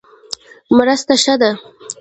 [0.77, 1.51] مرسته ښه ده.